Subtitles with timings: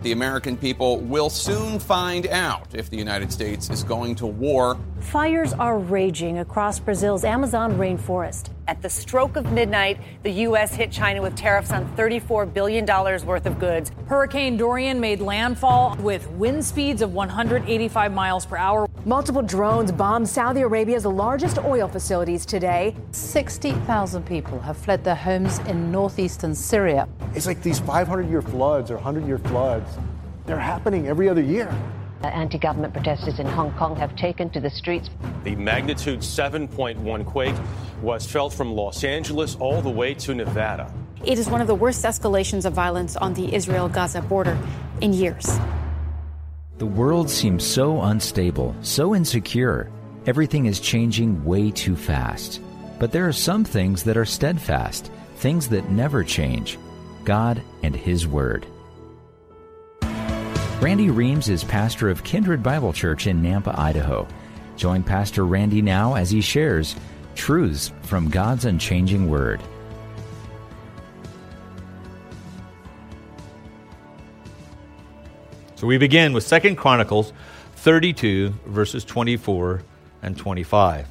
[0.00, 4.78] The American people will soon find out if the United States is going to war.
[5.00, 8.50] Fires are raging across Brazil's Amazon rainforest.
[8.68, 10.74] At the stroke of midnight, the U.S.
[10.74, 13.90] hit China with tariffs on $34 billion worth of goods.
[14.06, 18.86] Hurricane Dorian made landfall with wind speeds of 185 miles per hour.
[19.04, 22.94] Multiple drones bombed Saudi Arabia's largest oil facilities today.
[23.12, 27.08] 60,000 people have fled their homes in northeastern Syria.
[27.34, 29.96] It's like these 500 year floods or 100 year floods,
[30.48, 31.72] they're happening every other year.
[32.22, 35.08] Anti government protesters in Hong Kong have taken to the streets.
[35.44, 37.54] The magnitude 7.1 quake
[38.02, 40.92] was felt from Los Angeles all the way to Nevada.
[41.24, 44.58] It is one of the worst escalations of violence on the Israel Gaza border
[45.00, 45.58] in years.
[46.78, 49.90] The world seems so unstable, so insecure.
[50.26, 52.60] Everything is changing way too fast.
[52.98, 56.78] But there are some things that are steadfast, things that never change
[57.24, 58.66] God and His Word.
[60.80, 64.28] Randy Reams is pastor of Kindred Bible Church in Nampa, Idaho.
[64.76, 66.94] Join Pastor Randy now as he shares
[67.34, 69.60] truths from God's unchanging Word.
[75.74, 77.32] So we begin with Second Chronicles
[77.74, 79.82] 32, verses 24
[80.22, 81.08] and 25.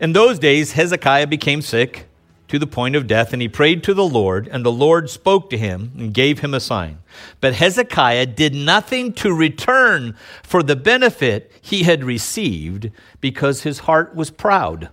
[0.00, 2.06] In those days, Hezekiah became sick
[2.50, 5.50] to the point of death, and he prayed to the Lord, and the Lord spoke
[5.50, 6.98] to him and gave him a sign.
[7.40, 12.90] But Hezekiah did nothing to return for the benefit he had received
[13.20, 14.88] because his heart was proud.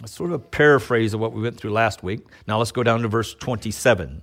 [0.00, 2.26] That's sort of a paraphrase of what we went through last week.
[2.48, 4.20] Now let's go down to verse 27.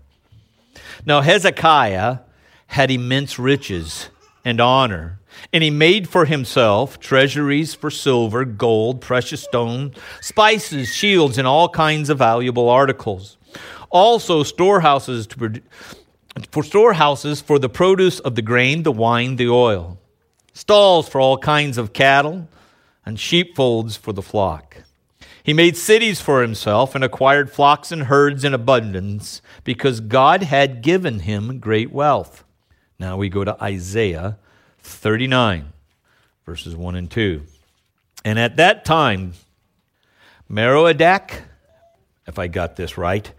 [1.05, 2.19] Now Hezekiah
[2.67, 4.09] had immense riches
[4.45, 5.19] and honor,
[5.52, 11.69] and he made for himself treasuries for silver, gold, precious stone, spices, shields, and all
[11.69, 13.38] kinds of valuable articles.
[13.89, 15.61] Also storehouses to,
[16.52, 19.99] for storehouses for the produce of the grain, the wine, the oil,
[20.53, 22.47] stalls for all kinds of cattle,
[23.05, 24.77] and sheepfolds for the flock.
[25.43, 30.81] He made cities for himself and acquired flocks and herds in abundance because God had
[30.81, 32.45] given him great wealth.
[33.03, 34.37] Now we go to Isaiah
[34.80, 35.73] 39,
[36.45, 37.41] verses 1 and 2.
[38.23, 39.33] And at that time,
[40.49, 41.42] Merodach,
[42.25, 43.30] if I got this right,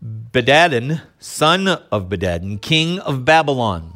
[0.00, 3.94] Badadan, son of Badadan, king of Babylon,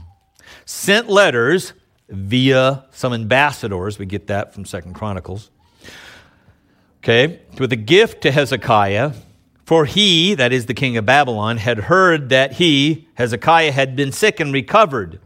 [0.64, 1.74] sent letters
[2.08, 4.00] via some ambassadors.
[4.00, 5.48] We get that from Second Chronicles.
[7.04, 9.12] Okay, with a gift to Hezekiah
[9.64, 14.12] for he, that is the king of Babylon, had heard that he, Hezekiah, had been
[14.12, 15.20] sick and recovered.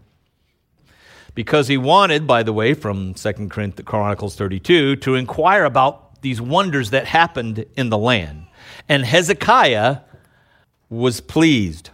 [1.35, 6.91] Because he wanted, by the way, from 2 Chronicles 32, to inquire about these wonders
[6.91, 8.47] that happened in the land.
[8.89, 9.99] And Hezekiah
[10.89, 11.91] was pleased.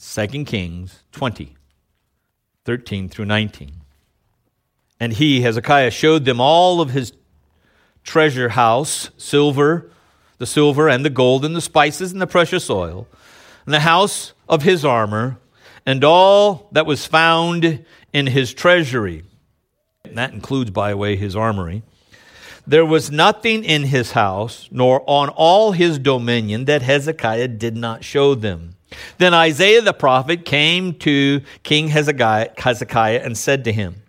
[0.00, 1.54] 2 Kings 20,
[2.64, 3.72] 13 through 19.
[4.98, 7.12] And he, Hezekiah, showed them all of his
[8.04, 9.91] treasure house, silver,
[10.42, 13.06] the silver and the gold and the spices and the precious oil,
[13.64, 15.38] and the house of his armor,
[15.86, 19.22] and all that was found in his treasury.
[20.02, 21.84] And that includes, by the way, his armory.
[22.66, 28.02] There was nothing in his house, nor on all his dominion, that Hezekiah did not
[28.02, 28.74] show them.
[29.18, 34.02] Then Isaiah the prophet came to King Hezekiah, and said to him,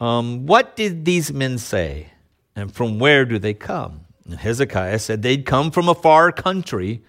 [0.00, 2.12] um, What did these men say?
[2.56, 4.03] And from where do they come?
[4.24, 7.02] And Hezekiah said they'd come from a far country,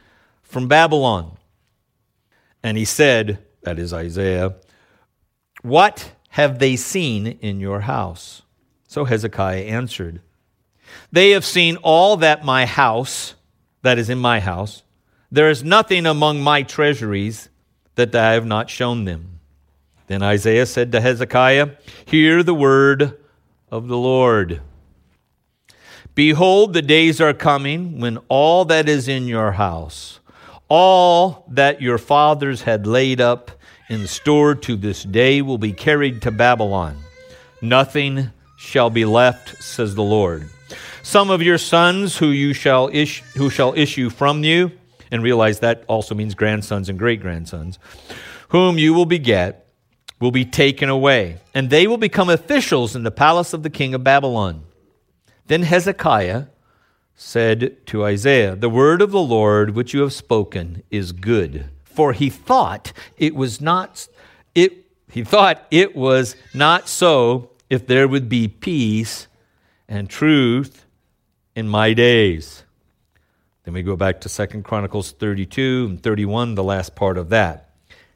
[0.44, 1.38] from Babylon.
[2.62, 4.56] And he said, that is Isaiah,
[5.62, 8.44] What have they seen in your house?
[8.88, 10.22] So Hezekiah answered,
[11.12, 13.34] They have seen all that my house,
[13.82, 14.84] that is in my house,
[15.32, 17.50] there is nothing among my treasuries
[17.96, 19.40] that I have not shown them.
[20.08, 21.72] Then Isaiah said to Hezekiah,
[22.06, 23.18] Hear the word
[23.72, 24.62] of the Lord.
[26.16, 30.22] Behold, the days are coming when all that is in your house,
[30.70, 33.52] all that your fathers had laid up
[33.90, 36.98] in store to this day, will be carried to Babylon.
[37.62, 40.50] Nothing shall be left, says the Lord.
[41.04, 44.72] Some of your sons who you shall issue, who shall issue from you,
[45.12, 47.78] and realize that also means grandsons and great grandsons,
[48.50, 49.68] whom you will beget,
[50.22, 53.94] will be taken away, and they will become officials in the palace of the king
[53.94, 54.64] of Babylon.
[55.48, 56.46] Then Hezekiah
[57.16, 61.70] said to Isaiah, The word of the Lord which you have spoken is good.
[61.84, 64.08] For he thought it was not
[64.54, 69.28] it he thought it was not so if there would be peace
[69.88, 70.86] and truth
[71.56, 72.64] in my days.
[73.64, 77.70] Then we go back to Second Chronicles 32 and 31, the last part of that.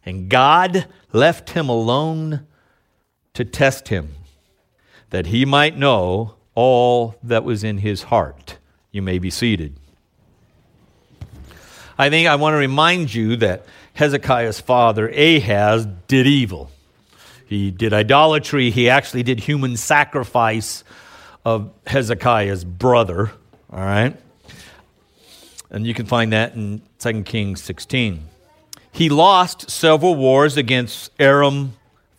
[0.05, 2.45] And God left him alone
[3.33, 4.15] to test him,
[5.09, 8.57] that he might know all that was in his heart.
[8.91, 9.77] You may be seated.
[11.97, 16.69] I think I want to remind you that Hezekiah's father, Ahaz, did evil.
[17.45, 18.71] He did idolatry.
[18.71, 20.83] He actually did human sacrifice
[21.45, 23.31] of Hezekiah's brother.
[23.71, 24.17] All right?
[25.69, 28.21] And you can find that in 2 Kings 16.
[28.91, 31.71] He lost several wars against Aram,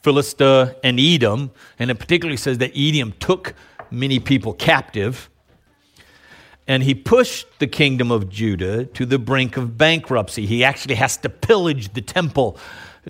[0.02, 1.50] Philistia, and Edom.
[1.78, 3.54] And it particularly says that Edom took
[3.90, 5.28] many people captive.
[6.66, 10.46] And he pushed the kingdom of Judah to the brink of bankruptcy.
[10.46, 12.58] He actually has to pillage the temple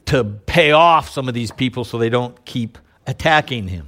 [0.07, 3.87] to pay off some of these people so they don't keep attacking him.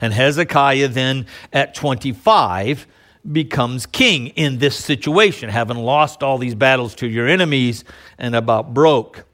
[0.00, 2.86] And Hezekiah, then at 25,
[3.30, 7.84] becomes king in this situation, having lost all these battles to your enemies
[8.18, 9.24] and about broke.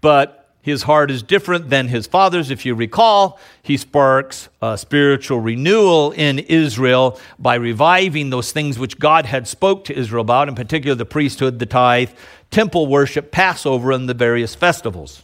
[0.00, 2.50] But his heart is different than his father's.
[2.50, 8.98] If you recall, he sparks a spiritual renewal in Israel by reviving those things which
[8.98, 12.08] God had spoke to Israel about, in particular the priesthood, the tithe,
[12.50, 15.22] temple worship, Passover, and the various festivals.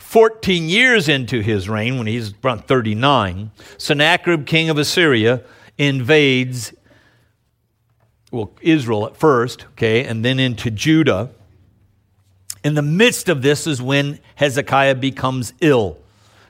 [0.00, 5.44] 14 years into his reign, when he's around 39, Sennacherib, king of Assyria,
[5.78, 6.74] invades
[8.32, 11.30] well, Israel at first, okay, and then into Judah.
[12.62, 15.98] In the midst of this is when Hezekiah becomes ill.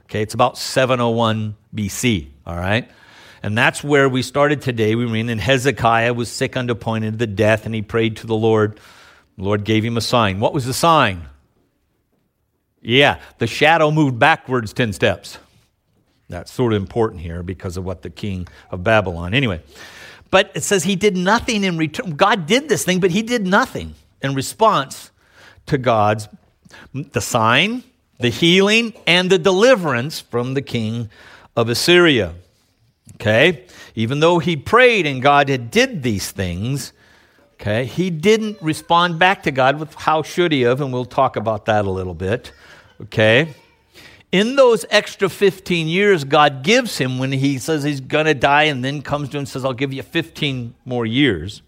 [0.07, 2.91] Okay, it's about 701 BC, all right?
[3.43, 4.95] And that's where we started today.
[4.97, 8.27] We mean, and Hezekiah was sick unto point of the death, and he prayed to
[8.27, 8.81] the Lord.
[9.39, 10.41] The Lord gave him a sign.
[10.41, 11.27] What was the sign?
[12.83, 15.39] Yeah, the shadow moved backwards 10 steps.
[16.29, 19.33] That's sort of important here because of what the king of Babylon.
[19.33, 19.63] Anyway,
[20.31, 22.17] but it says he did nothing in return.
[22.17, 25.11] God did this thing, but he did nothing in response
[25.67, 26.29] to God's
[26.93, 27.83] the sign,
[28.19, 31.09] the healing, and the deliverance from the king
[31.57, 32.35] of Assyria.
[33.15, 33.65] Okay?
[33.95, 36.93] Even though he prayed and God had did these things,
[37.55, 41.37] okay, he didn't respond back to God with how should he have, and we'll talk
[41.37, 42.53] about that a little bit.
[43.03, 43.55] Okay?
[44.33, 48.65] in those extra 15 years God gives him when he says he's going to die
[48.65, 51.63] and then comes to him and says, I'll give you 15 more years,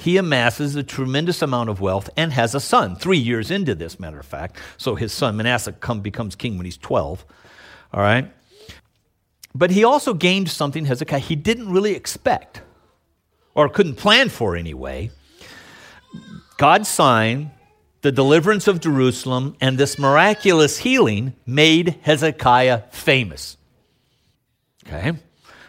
[0.00, 4.00] he amasses a tremendous amount of wealth and has a son, three years into this,
[4.00, 4.56] matter of fact.
[4.76, 7.24] So his son, Manasseh, come, becomes king when he's 12.
[7.92, 8.32] All right?
[9.54, 12.62] But he also gained something, Hezekiah, he didn't really expect
[13.54, 15.10] or couldn't plan for anyway.
[16.56, 17.50] God's sign
[18.02, 23.56] the deliverance of Jerusalem and this miraculous healing made Hezekiah famous.
[24.86, 25.12] Okay?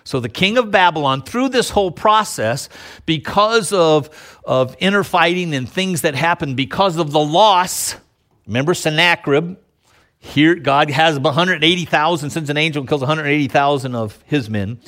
[0.03, 2.69] So the king of Babylon, through this whole process,
[3.06, 7.95] because of, of inner fighting and things that happened, because of the loss,
[8.48, 9.57] remember Sennacherib,
[10.18, 14.80] here God has 180,000, sends an angel and kills 180,000 of his men.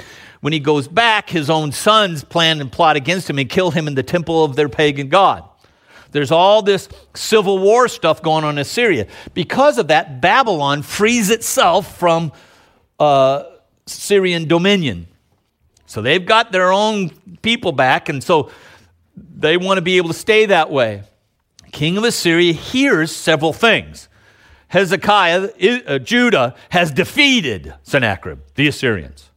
[0.41, 3.87] When he goes back, his own sons plan and plot against him and kill him
[3.87, 5.43] in the temple of their pagan god.
[6.11, 9.07] There's all this civil war stuff going on in Syria.
[9.33, 12.31] Because of that, Babylon frees itself from
[12.99, 13.43] uh,
[13.85, 15.07] Syrian dominion.
[15.85, 17.09] So they've got their own
[17.41, 18.51] people back, and so
[19.15, 21.03] they want to be able to stay that way.
[21.71, 24.09] King of Assyria hears several things.
[24.69, 25.49] Hezekiah,
[25.87, 29.29] uh, Judah, has defeated Sennacherib, the Assyrians,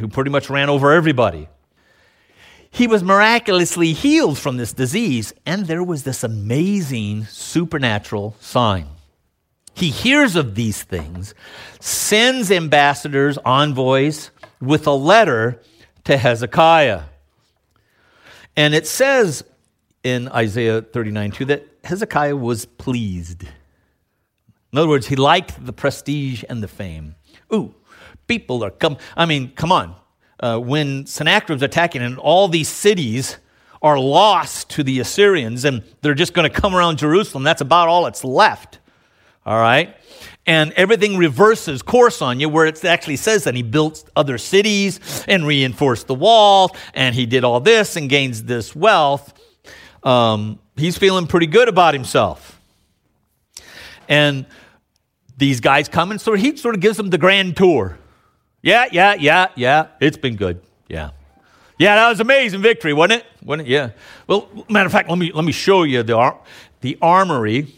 [0.00, 1.48] who pretty much ran over everybody
[2.70, 8.86] he was miraculously healed from this disease, and there was this amazing supernatural sign.
[9.78, 11.34] He hears of these things,
[11.78, 15.62] sends ambassadors, envoys, with a letter
[16.02, 17.02] to Hezekiah.
[18.56, 19.44] And it says
[20.02, 23.44] in Isaiah 39 2 that Hezekiah was pleased.
[23.44, 27.14] In other words, he liked the prestige and the fame.
[27.54, 27.72] Ooh,
[28.26, 28.96] people are come.
[29.16, 29.94] I mean, come on
[30.40, 33.38] uh, when Sennacherib's attacking, and all these cities
[33.80, 37.44] are lost to the Assyrians, and they're just going to come around Jerusalem.
[37.44, 38.77] That's about all that's left.
[39.48, 39.96] All right?
[40.46, 45.24] And everything reverses course on you, where it actually says that he built other cities
[45.26, 49.32] and reinforced the wall, and he did all this and gains this wealth.
[50.02, 52.60] Um, he's feeling pretty good about himself.
[54.06, 54.44] And
[55.38, 57.98] these guys come, and so he sort of gives them the grand tour.
[58.60, 59.86] Yeah, yeah, yeah, yeah.
[59.98, 60.60] It's been good.
[60.88, 61.12] Yeah.
[61.78, 63.26] Yeah, that was amazing victory, wasn't it?
[63.42, 63.70] Wasn't it?
[63.70, 63.90] Yeah.
[64.26, 66.38] Well, matter of fact, let me, let me show you the, ar-
[66.82, 67.68] the armory,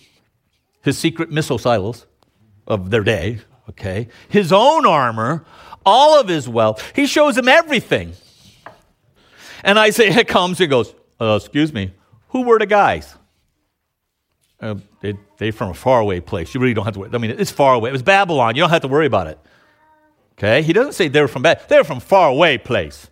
[0.83, 2.07] his secret missile silos
[2.67, 4.09] of their day, okay?
[4.29, 5.45] His own armor,
[5.85, 6.93] all of his wealth.
[6.95, 8.13] He shows him everything.
[9.63, 11.93] And Isaiah comes and goes, uh, Excuse me,
[12.29, 13.15] who were the guys?
[14.61, 16.55] Uh, they, they're from a faraway place.
[16.55, 17.11] You really don't have to worry.
[17.13, 17.89] I mean, it's far away.
[17.89, 18.57] It was Babylon.
[18.57, 19.39] You don't have to worry about it.
[20.35, 20.63] Okay?
[20.63, 21.63] He doesn't say they're from bad.
[21.69, 23.09] They're from far away place.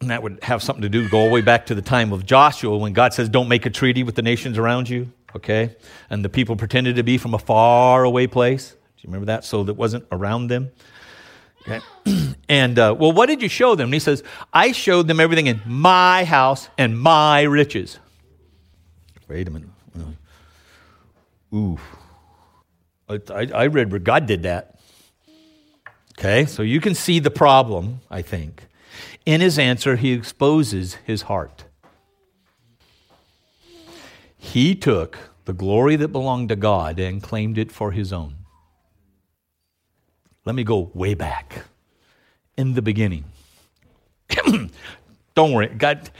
[0.00, 2.12] And that would have something to do, go all the way back to the time
[2.12, 5.12] of Joshua when God says, don't make a treaty with the nations around you.
[5.36, 5.76] Okay?
[6.10, 8.70] And the people pretended to be from a far away place.
[8.70, 9.44] Do you remember that?
[9.44, 10.70] So that wasn't around them.
[11.62, 11.80] Okay?
[12.48, 13.86] and, uh, well, what did you show them?
[13.86, 17.98] And he says, I showed them everything in my house and my riches.
[19.28, 19.68] Wait a minute.
[21.54, 21.78] Ooh.
[23.08, 24.78] I, I read where God did that.
[26.18, 28.66] Okay, so you can see the problem, I think.
[29.24, 31.64] In his answer, he exposes his heart.
[34.38, 38.36] He took the glory that belonged to God and claimed it for his own.
[40.44, 41.64] Let me go way back.
[42.56, 43.24] In the beginning.
[45.34, 45.68] Don't worry.
[45.68, 46.10] God,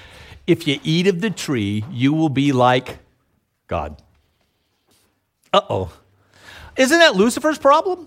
[0.46, 2.98] if you eat of the tree, you will be like
[3.66, 4.00] God.
[5.52, 5.92] Uh oh.
[6.76, 8.06] Isn't that Lucifer's problem?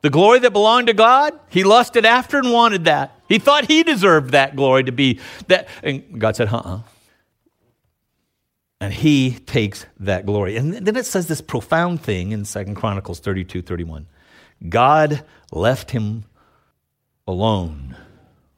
[0.00, 3.20] The glory that belonged to God, he lusted after and wanted that.
[3.28, 5.68] He thought he deserved that glory to be that.
[5.82, 6.80] And God said, uh uh
[8.82, 10.56] And he takes that glory.
[10.56, 14.08] And then it says this profound thing in Second Chronicles 32 31.
[14.68, 16.24] God left him
[17.28, 17.96] alone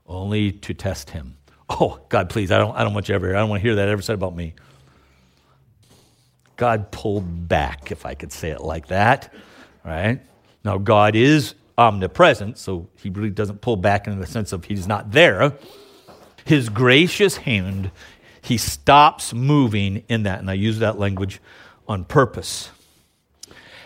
[0.06, 1.36] only to test him.
[1.68, 3.74] Oh, God, please, I don't, I don't want you ever I don't want to hear
[3.74, 4.54] that ever said about me.
[6.56, 9.30] God pulled back, if I could say it like that,
[9.84, 10.22] right?
[10.64, 14.86] Now, God is omnipresent, so he really doesn't pull back in the sense of he's
[14.88, 15.52] not there.
[16.46, 17.90] His gracious hand,
[18.44, 21.40] he stops moving in that, and I use that language
[21.88, 22.70] on purpose.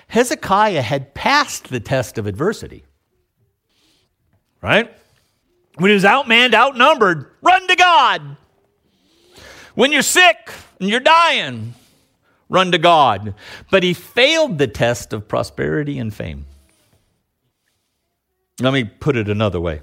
[0.09, 2.83] Hezekiah had passed the test of adversity,
[4.61, 4.93] right?
[5.77, 8.37] When he was outmanned, outnumbered, run to God.
[9.77, 10.51] When you're sick
[10.81, 11.75] and you're dying,
[12.49, 13.35] run to God.
[13.71, 16.47] But he failed the test of prosperity and fame.
[18.61, 19.83] Let me put it another way.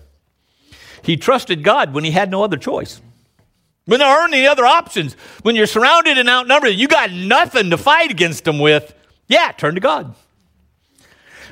[1.01, 2.99] He trusted God when he had no other choice.
[3.85, 5.13] When there aren't any other options,
[5.43, 8.95] when you're surrounded and outnumbered, you got nothing to fight against them with,
[9.27, 10.15] yeah, turn to God.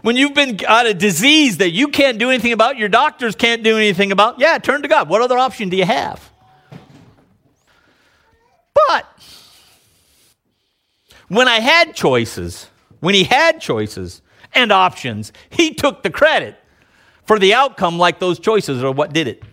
[0.02, 3.64] When you've been got a disease that you can't do anything about, your doctors can't
[3.64, 5.08] do anything about, yeah, turn to God.
[5.10, 6.30] What other option do you have?
[8.74, 9.06] But
[11.28, 12.68] when I had choices,
[13.00, 14.22] when he had choices
[14.54, 16.58] and options, he took the credit
[17.26, 19.44] for the outcome like those choices are what did it.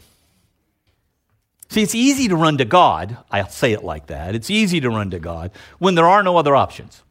[1.71, 3.17] See, it's easy to run to God.
[3.31, 4.35] I'll say it like that.
[4.35, 7.05] It's easy to run to God when there are no other options.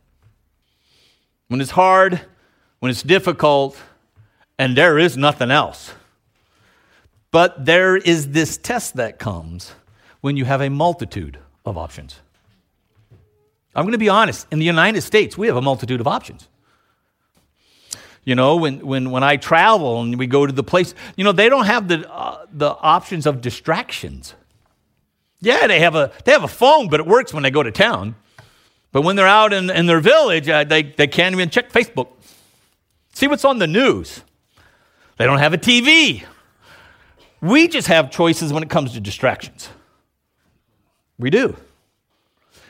[1.47, 2.19] When it's hard,
[2.79, 3.77] when it's difficult,
[4.57, 5.93] and there is nothing else.
[7.31, 9.71] But there is this test that comes
[10.19, 12.19] when you have a multitude of options.
[13.73, 14.45] I'm going to be honest.
[14.51, 16.49] In the United States, we have a multitude of options.
[18.25, 21.31] You know, when, when, when I travel and we go to the place, you know,
[21.31, 24.35] they don't have the, uh, the options of distractions.
[25.41, 27.71] Yeah, they have, a, they have a phone, but it works when they go to
[27.71, 28.15] town.
[28.91, 32.09] But when they're out in, in their village, uh, they, they can't even check Facebook.
[33.13, 34.23] See what's on the news.
[35.17, 36.23] They don't have a TV.
[37.41, 39.69] We just have choices when it comes to distractions.
[41.17, 41.55] We do.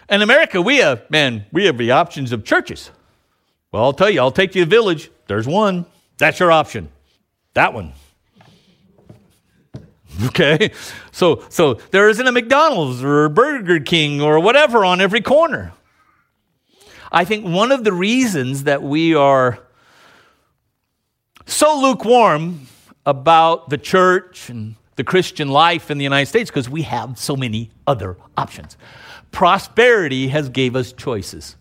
[0.09, 2.89] In America, we have, man, we have the options of churches.
[3.71, 5.11] Well, I'll tell you, I'll take you to the village.
[5.27, 5.85] There's one.
[6.17, 6.89] That's your option.
[7.53, 7.93] That one.
[10.25, 10.71] Okay?
[11.11, 15.73] So so there isn't a McDonald's or Burger King or whatever on every corner.
[17.11, 19.59] I think one of the reasons that we are
[21.45, 22.67] so lukewarm
[23.05, 27.35] about the church and the Christian life in the United States because we have so
[27.35, 28.77] many other options.
[29.31, 31.55] Prosperity has gave us choices.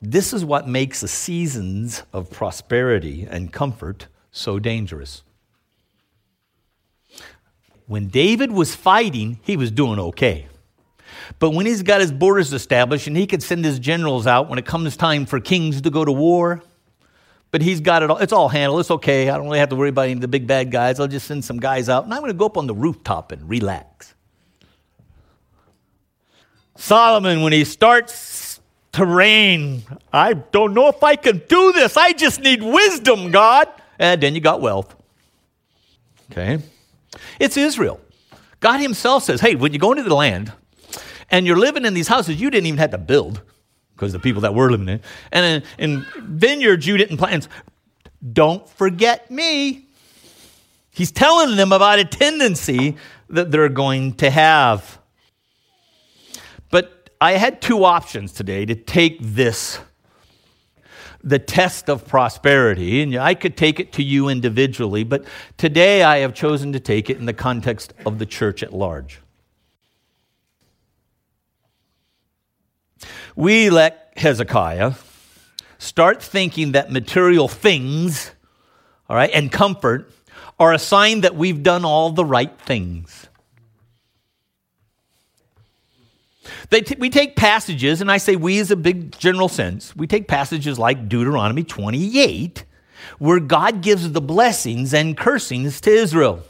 [0.00, 5.22] This is what makes the seasons of prosperity and comfort so dangerous.
[7.92, 10.46] When David was fighting, he was doing okay.
[11.38, 14.58] But when he's got his borders established and he could send his generals out when
[14.58, 16.62] it comes time for kings to go to war,
[17.50, 18.80] but he's got it all, it's all handled.
[18.80, 19.28] It's okay.
[19.28, 21.00] I don't really have to worry about any of the big bad guys.
[21.00, 23.30] I'll just send some guys out and I'm going to go up on the rooftop
[23.30, 24.14] and relax.
[26.78, 28.58] Solomon, when he starts
[28.90, 29.82] terrain.
[30.10, 31.98] I don't know if I can do this.
[31.98, 33.68] I just need wisdom, God.
[33.98, 34.96] And then you got wealth.
[36.30, 36.58] Okay?
[37.42, 38.00] It's Israel.
[38.60, 40.52] God Himself says, hey, when you go into the land
[41.28, 43.42] and you're living in these houses you didn't even have to build
[43.96, 45.00] because the people that were living in,
[45.32, 47.48] and in, in vineyards you didn't plant,
[48.32, 49.88] don't forget me.
[50.92, 52.96] He's telling them about a tendency
[53.28, 55.00] that they're going to have.
[56.70, 59.80] But I had two options today to take this,
[61.24, 65.24] the test of prosperity, and I could take it to you individually, but
[65.56, 69.20] today I have chosen to take it in the context of the church at large.
[73.34, 74.94] We let Hezekiah
[75.78, 78.32] start thinking that material things,
[79.08, 80.10] all right, and comfort
[80.58, 83.26] are a sign that we've done all the right things.
[86.70, 90.28] T- we take passages, and I say we as a big general sense, we take
[90.28, 92.64] passages like Deuteronomy 28,
[93.18, 96.42] where God gives the blessings and cursings to Israel.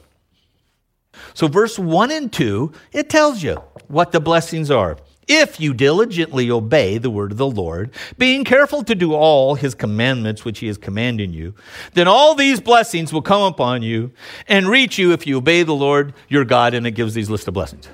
[1.34, 3.56] So, verse 1 and 2, it tells you
[3.88, 4.96] what the blessings are.
[5.28, 9.74] If you diligently obey the word of the Lord, being careful to do all his
[9.74, 11.54] commandments which he is commanding you,
[11.94, 14.10] then all these blessings will come upon you
[14.48, 16.74] and reach you if you obey the Lord your God.
[16.74, 17.88] And it gives these list of blessings.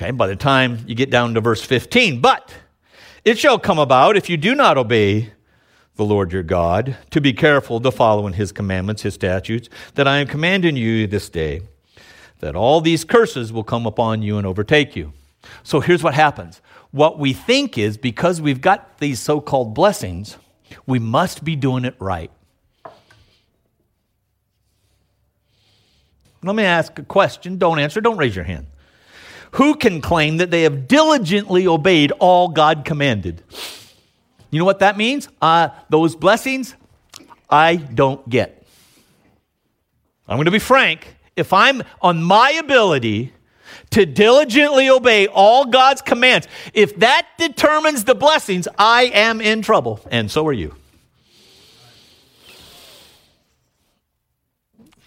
[0.00, 2.54] Okay, by the time you get down to verse 15, but
[3.24, 5.32] it shall come about if you do not obey
[5.96, 10.06] the Lord your God, to be careful to follow in his commandments, his statutes, that
[10.06, 11.62] I am commanding you this day,
[12.38, 15.12] that all these curses will come upon you and overtake you.
[15.64, 16.62] So here's what happens.
[16.92, 20.36] What we think is because we've got these so called blessings,
[20.86, 22.30] we must be doing it right.
[26.44, 27.58] Let me ask a question.
[27.58, 28.00] Don't answer.
[28.00, 28.68] Don't raise your hand.
[29.52, 33.42] Who can claim that they have diligently obeyed all God commanded?
[34.50, 35.28] You know what that means?
[35.40, 36.74] Uh, those blessings
[37.50, 38.66] I don't get.
[40.26, 41.16] I'm going to be frank.
[41.36, 43.32] If I'm on my ability
[43.90, 50.00] to diligently obey all God's commands, if that determines the blessings, I am in trouble.
[50.10, 50.74] And so are you.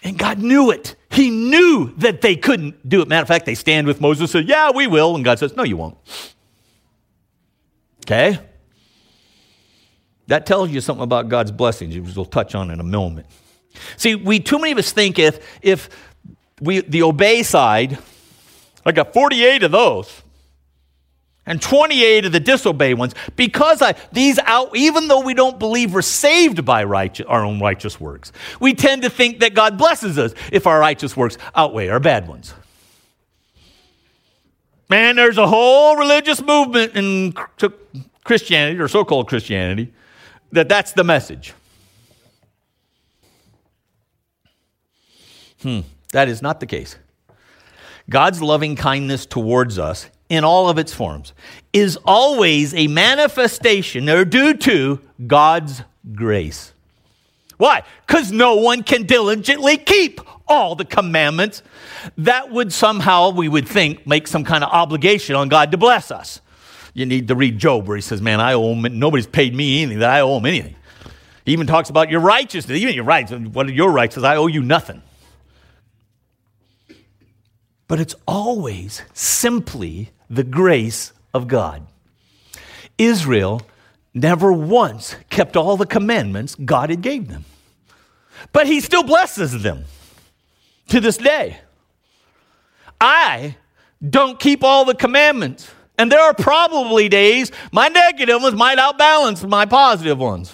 [0.04, 0.96] And God knew it.
[1.10, 3.08] He knew that they couldn't do it.
[3.08, 5.14] Matter of fact, they stand with Moses and said, Yeah, we will.
[5.14, 5.96] And God says, No, you won't.
[8.04, 8.38] Okay?
[10.26, 13.26] That tells you something about God's blessings, which we'll touch on in a moment.
[13.96, 15.88] See, we too many of us think if if
[16.60, 17.98] we the obey side,
[18.84, 20.21] I got 48 of those
[21.46, 25.92] and 28 of the disobey ones because I, these out even though we don't believe
[25.92, 30.18] we're saved by righteous, our own righteous works we tend to think that god blesses
[30.18, 32.54] us if our righteous works outweigh our bad ones.
[34.88, 37.34] Man there's a whole religious movement in
[38.24, 39.92] christianity or so-called christianity
[40.52, 41.54] that that's the message.
[45.62, 45.80] Hmm
[46.12, 46.96] that is not the case.
[48.08, 51.34] God's loving kindness towards us in all of its forms
[51.74, 55.82] is always a manifestation or due to God's
[56.14, 56.72] grace.
[57.58, 57.82] Why?
[58.06, 61.62] Because no one can diligently keep all the commandments.
[62.16, 66.10] That would somehow, we would think, make some kind of obligation on God to bless
[66.10, 66.40] us.
[66.94, 69.82] You need to read Job where he says, Man, I owe him, nobody's paid me
[69.82, 70.76] anything, that I owe him anything.
[71.44, 73.32] He even talks about your righteousness, even your rights.
[73.32, 74.14] What are your rights?
[74.14, 75.02] Says, I owe you nothing.
[77.92, 81.86] But it's always simply the grace of God.
[82.96, 83.60] Israel
[84.14, 87.44] never once kept all the commandments God had gave them.
[88.50, 89.84] But he still blesses them
[90.88, 91.58] to this day.
[92.98, 93.56] I
[94.08, 95.70] don't keep all the commandments.
[95.98, 100.52] And there are probably days my negative ones might outbalance my positive ones.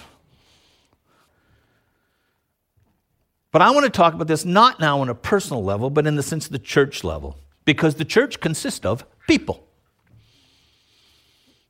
[3.53, 6.17] But I want to talk about this not now on a personal level, but in
[6.17, 9.68] the sense of the church level, because the church consists of people.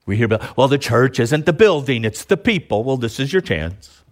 [0.09, 2.83] We hear about, well, the church isn't the building, it's the people.
[2.83, 4.03] Well, this is your chance.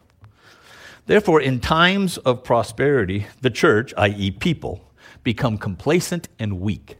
[1.06, 4.92] Therefore, in times of prosperity, the church, i.e., people,
[5.24, 6.98] become complacent and weak.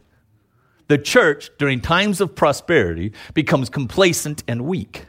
[0.87, 5.05] The church, during times of prosperity, becomes complacent and weak.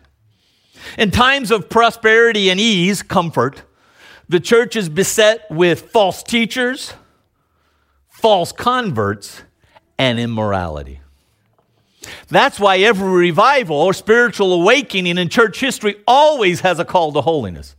[0.98, 3.62] In times of prosperity and ease, comfort,
[4.28, 6.92] the church is beset with false teachers,
[8.10, 9.44] false converts,
[9.96, 11.00] and immorality.
[12.28, 17.20] That's why every revival or spiritual awakening in church history always has a call to
[17.20, 17.74] holiness.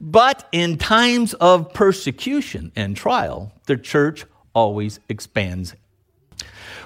[0.00, 5.74] But in times of persecution and trial, the church always expands.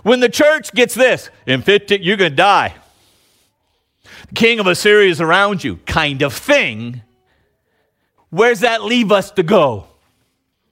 [0.02, 2.76] When the church gets this, in 50, you're going to die.
[4.28, 7.02] The king of Assyria is around you, kind of thing.
[8.30, 9.87] Where's that leave us to go?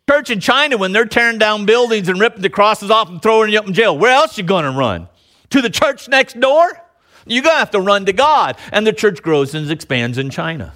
[0.09, 3.53] Church in China, when they're tearing down buildings and ripping the crosses off and throwing
[3.53, 5.09] you up in jail, where else you going to run?
[5.51, 6.81] To the church next door?
[7.27, 8.57] You're to have to run to God.
[8.71, 10.75] And the church grows and expands in China.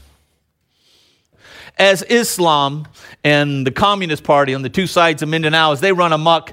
[1.79, 2.88] As Islam
[3.23, 6.53] and the Communist Party on the two sides of Mindanao, as they run amok,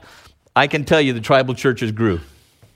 [0.56, 2.20] I can tell you the tribal churches grew.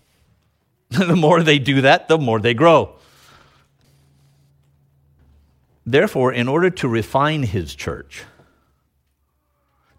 [0.90, 2.96] the more they do that, the more they grow.
[5.86, 8.24] Therefore, in order to refine his church,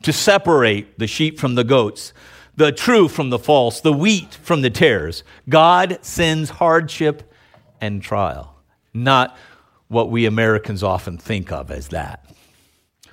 [0.03, 2.12] to separate the sheep from the goats,
[2.57, 7.33] the true from the false, the wheat from the tares, God sends hardship
[7.81, 8.57] and trial,
[8.93, 9.37] not
[9.88, 12.25] what we Americans often think of as that.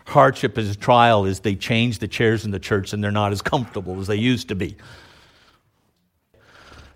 [0.08, 3.32] Hardship as a trial is they change the chairs in the church and they're not
[3.32, 4.76] as comfortable as they used to be.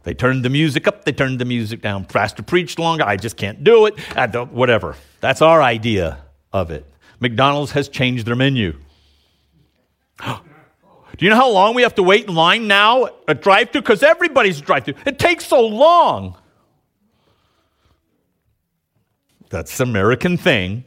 [0.04, 2.06] They turned the music up, they turned the music down.
[2.06, 3.96] Pastor preached longer, I just can't do it.
[4.18, 4.52] I don't.
[4.52, 4.96] whatever.
[5.22, 6.20] That's our idea
[6.52, 6.86] of it.
[7.20, 8.78] McDonald's has changed their menu.
[11.18, 13.82] Do you know how long we have to wait in line now at drive through?
[13.82, 14.96] Because everybody's drive through.
[15.06, 16.36] It takes so long.
[19.50, 20.86] That's the American thing.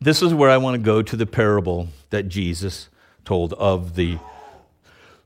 [0.00, 2.88] This is where I want to go to the parable that Jesus
[3.24, 4.18] told of the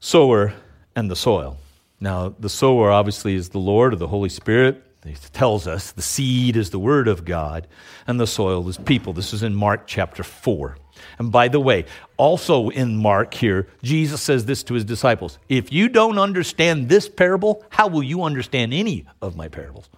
[0.01, 0.55] sower
[0.97, 1.59] and the soil.
[2.01, 4.83] Now, the sower obviously is the Lord or the Holy Spirit.
[5.05, 7.66] He tells us the seed is the word of God,
[8.07, 9.12] and the soil is people.
[9.12, 10.77] This is in Mark chapter 4.
[11.18, 15.72] And by the way, also in Mark here, Jesus says this to his disciples If
[15.72, 19.88] you don't understand this parable, how will you understand any of my parables?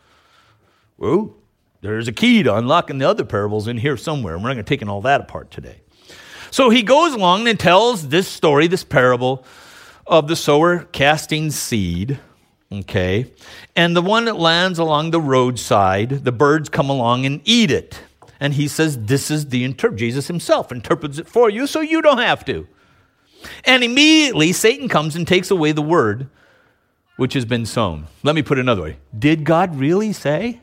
[0.96, 1.35] Well,
[1.80, 4.64] there's a key to unlocking the other parables in here somewhere, and we're not going
[4.64, 5.80] to take all that apart today.
[6.50, 9.44] So he goes along and tells this story, this parable
[10.07, 12.18] of the sower casting seed,
[12.72, 13.33] okay?
[13.74, 18.00] And the one that lands along the roadside, the birds come along and eat it.
[18.44, 19.98] And he says, This is the interpret.
[19.98, 22.68] Jesus himself interprets it for you so you don't have to.
[23.64, 26.28] And immediately Satan comes and takes away the word
[27.16, 28.07] which has been sown.
[28.22, 30.61] Let me put it another way Did God really say?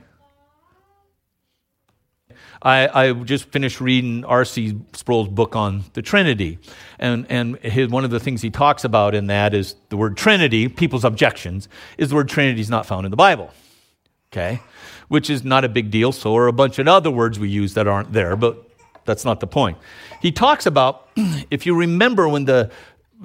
[2.62, 4.80] I, I just finished reading R.C.
[4.94, 6.60] Sproul's book on the Trinity.
[7.00, 10.18] And, and his, one of the things he talks about in that is the word
[10.18, 11.68] Trinity, people's objections,
[11.98, 13.52] is the word Trinity is not found in the Bible.
[14.32, 14.62] Okay?
[15.10, 16.12] Which is not a big deal.
[16.12, 18.66] So are a bunch of other words we use that aren't there, but
[19.04, 19.78] that's not the point.
[20.22, 22.72] He talks about, if you remember when the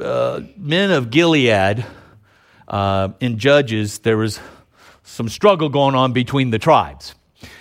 [0.01, 1.85] uh, men of Gilead
[2.67, 4.41] uh, in Judges, there was
[5.05, 7.15] some struggle going on between the tribes.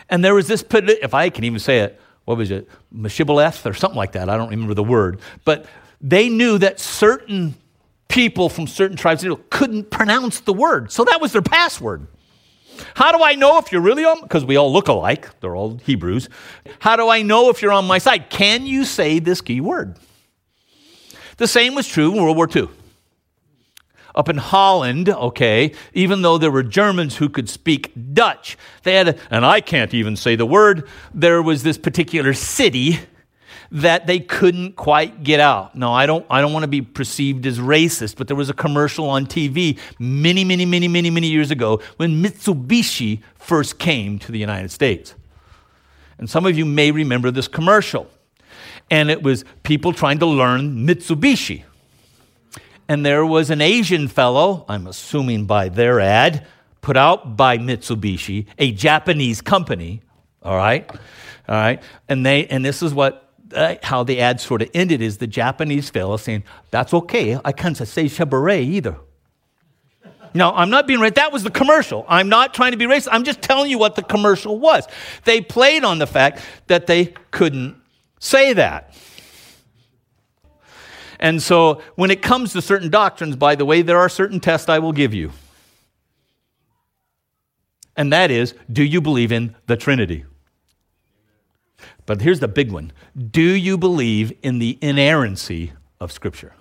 [0.09, 3.73] And there was this, if I can even say it, what was it, Meshibboleth or
[3.75, 4.29] something like that.
[4.29, 5.19] I don't remember the word.
[5.43, 5.67] But
[6.01, 7.55] they knew that certain
[8.07, 10.91] people from certain tribes couldn't pronounce the word.
[10.91, 12.07] So that was their password.
[12.95, 14.21] How do I know if you're really on?
[14.21, 15.39] Because we all look alike.
[15.39, 16.29] They're all Hebrews.
[16.79, 18.29] How do I know if you're on my side?
[18.29, 19.97] Can you say this key word?
[21.37, 22.69] The same was true in World War II
[24.15, 29.09] up in Holland, okay, even though there were Germans who could speak Dutch, they had,
[29.09, 32.99] a, and I can't even say the word, there was this particular city
[33.75, 35.75] that they couldn't quite get out.
[35.75, 38.53] Now, I don't, I don't want to be perceived as racist, but there was a
[38.53, 44.31] commercial on TV many, many, many, many, many years ago when Mitsubishi first came to
[44.31, 45.15] the United States.
[46.17, 48.09] And some of you may remember this commercial.
[48.89, 51.63] And it was people trying to learn Mitsubishi
[52.87, 56.45] and there was an Asian fellow, I'm assuming by their ad,
[56.81, 60.01] put out by Mitsubishi, a Japanese company,
[60.43, 60.89] all right?
[61.49, 61.81] All right?
[62.07, 63.24] And they and this is what
[63.55, 67.39] uh, how the ad sort of ended is the Japanese fellow saying, "That's okay.
[67.43, 68.97] I can't say Chevrolet either."
[70.33, 71.15] Now, I'm not being racist.
[71.15, 72.05] That was the commercial.
[72.09, 73.07] I'm not trying to be racist.
[73.11, 74.85] I'm just telling you what the commercial was.
[75.23, 77.77] They played on the fact that they couldn't
[78.19, 78.93] say that.
[81.19, 84.67] And so, when it comes to certain doctrines, by the way, there are certain tests
[84.67, 85.31] I will give you.
[87.95, 90.25] And that is do you believe in the Trinity?
[92.05, 92.91] But here's the big one
[93.31, 96.53] do you believe in the inerrancy of Scripture?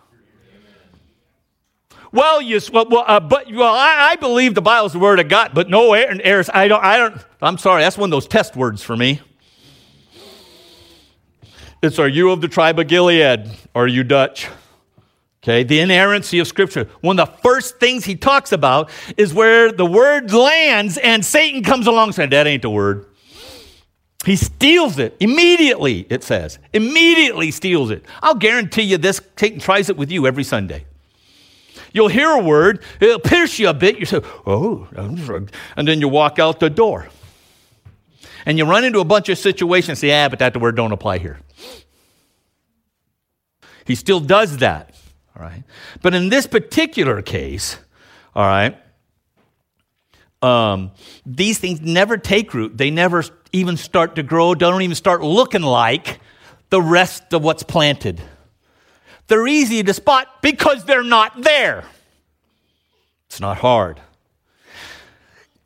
[2.12, 5.50] Well, you, well, uh, but well, I, I, believe the Bible's the Word of God,
[5.52, 6.48] but no errors.
[6.54, 6.82] I don't.
[6.82, 7.24] I don't.
[7.42, 7.82] I'm sorry.
[7.82, 9.20] That's one of those test words for me.
[11.82, 13.50] It's are you of the tribe of Gilead?
[13.74, 14.48] Are you Dutch?
[15.42, 16.88] Okay, the inerrancy of Scripture.
[17.02, 21.62] One of the first things he talks about is where the word lands and Satan
[21.62, 23.06] comes along saying, That ain't the word.
[24.24, 26.58] He steals it immediately, it says.
[26.72, 28.04] Immediately steals it.
[28.22, 30.86] I'll guarantee you this, Satan tries it with you every Sunday.
[31.92, 33.98] You'll hear a word, it'll pierce you a bit.
[33.98, 37.08] You say, Oh, and then you walk out the door.
[38.46, 41.18] And you run into a bunch of situations say, Yeah, but that word don't apply
[41.18, 41.38] here.
[43.86, 44.94] He still does that.
[45.36, 45.62] All right.
[46.02, 47.78] But in this particular case,
[48.34, 48.78] all right,
[50.42, 50.92] um,
[51.24, 52.76] these things never take root.
[52.76, 56.20] They never even start to grow, don't even start looking like
[56.70, 58.20] the rest of what's planted.
[59.28, 61.84] They're easy to spot because they're not there.
[63.26, 64.00] It's not hard.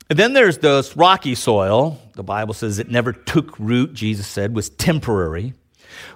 [0.07, 1.99] And then there's this rocky soil.
[2.13, 5.55] The Bible says it never took root, Jesus said, was temporary.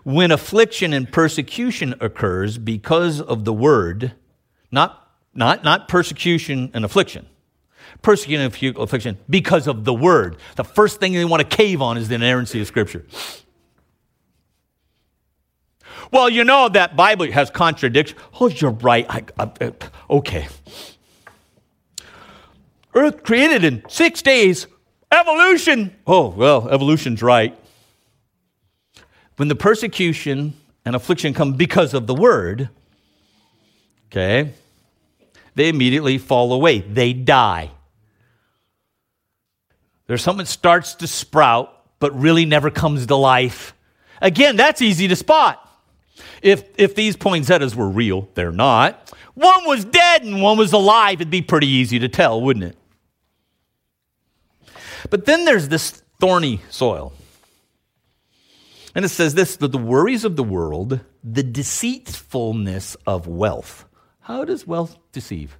[0.03, 4.13] When affliction and persecution occurs because of the word,
[4.71, 7.25] not, not, not persecution and affliction,
[8.03, 10.37] persecution and affliction because of the word.
[10.55, 13.03] The first thing they want to cave on is the inerrancy of Scripture.
[16.11, 18.15] Well, you know that Bible has contradiction.
[18.39, 19.07] Oh, you're right.
[19.09, 19.71] I, I, uh, uh,
[20.11, 20.47] okay.
[22.93, 24.67] Earth created in six days.
[25.11, 25.95] Evolution.
[26.05, 27.57] Oh, well, evolution's right.
[29.37, 30.53] When the persecution
[30.85, 32.69] and affliction come because of the word,
[34.11, 34.51] okay,
[35.55, 36.81] they immediately fall away.
[36.81, 37.71] They die.
[40.07, 43.73] There's something starts to sprout, but really never comes to life.
[44.21, 45.59] Again, that's easy to spot.
[46.41, 49.11] If, if these poinsettias were real, they're not.
[49.33, 51.21] One was dead and one was alive.
[51.21, 52.77] It'd be pretty easy to tell, wouldn't it?
[55.09, 57.13] But then there's this thorny soil.
[58.95, 63.85] And it says this that the worries of the world, the deceitfulness of wealth.
[64.21, 65.57] How does wealth deceive?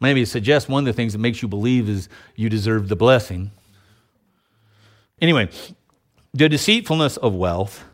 [0.00, 3.50] Maybe suggest one of the things that makes you believe is you deserve the blessing.
[5.20, 5.48] Anyway,
[6.34, 7.84] the deceitfulness of wealth,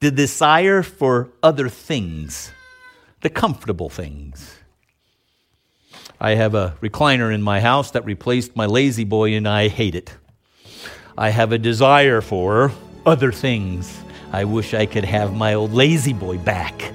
[0.00, 2.52] the desire for other things,
[3.20, 4.56] the comfortable things.
[6.18, 10.14] I have a recliner in my house that replaced my La-Z-Boy, and I hate it.
[11.18, 12.72] I have a desire for
[13.04, 14.00] other things.
[14.32, 16.92] I wish I could have my old La-Z-Boy back.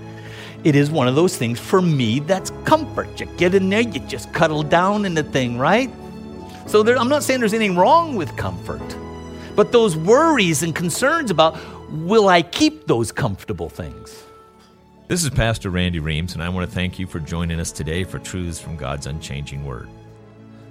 [0.64, 3.20] It is one of those things for me that's comfort.
[3.20, 5.90] You get in there, you just cuddle down in the thing, right?
[6.68, 8.84] So there, I'm not saying there's anything wrong with comfort,
[9.56, 11.58] but those worries and concerns about
[11.90, 14.24] will I keep those comfortable things?
[15.08, 18.04] This is Pastor Randy Reams, and I want to thank you for joining us today
[18.04, 19.90] for Truths from God's Unchanging Word.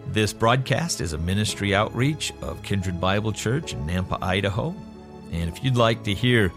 [0.06, 4.72] This broadcast is a ministry outreach of Kindred Bible Church in Nampa, Idaho.
[5.32, 6.52] And if you'd like to hear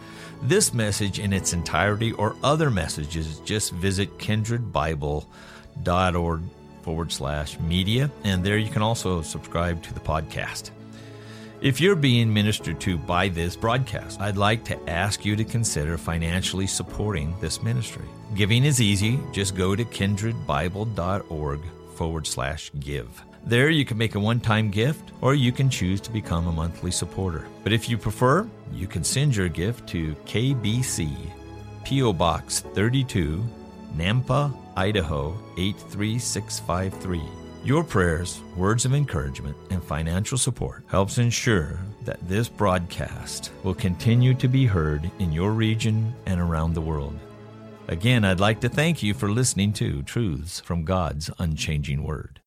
[0.48, 6.42] this message in its entirety or other messages, just visit kindredbible.org
[6.82, 10.72] forward slash media, and there you can also subscribe to the podcast.
[11.62, 15.98] If you're being ministered to by this broadcast, I'd like to ask you to consider
[15.98, 18.06] financially supporting this ministry.
[18.36, 19.18] Giving is easy.
[19.32, 21.62] Just go to kindredbible.org
[21.96, 23.24] forward slash give.
[23.46, 26.52] There you can make a one time gift or you can choose to become a
[26.52, 27.46] monthly supporter.
[27.64, 31.14] But if you prefer, you can send your gift to KBC,
[31.84, 32.14] P.O.
[32.14, 33.44] Box 32,
[33.98, 37.22] Nampa, Idaho 83653.
[37.66, 44.34] Your prayers, words of encouragement, and financial support helps ensure that this broadcast will continue
[44.36, 47.18] to be heard in your region and around the world.
[47.88, 52.43] Again, I'd like to thank you for listening to Truths from God's Unchanging Word.